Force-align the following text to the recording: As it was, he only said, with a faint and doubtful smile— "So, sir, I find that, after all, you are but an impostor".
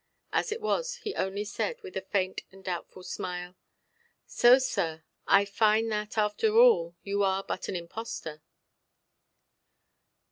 As 0.33 0.51
it 0.51 0.61
was, 0.61 0.95
he 0.95 1.13
only 1.13 1.43
said, 1.45 1.79
with 1.83 1.95
a 1.95 2.01
faint 2.01 2.41
and 2.51 2.63
doubtful 2.63 3.03
smile— 3.03 3.55
"So, 4.25 4.57
sir, 4.57 5.03
I 5.27 5.45
find 5.45 5.91
that, 5.91 6.17
after 6.17 6.55
all, 6.57 6.95
you 7.03 7.21
are 7.21 7.43
but 7.43 7.67
an 7.67 7.75
impostor". 7.75 8.41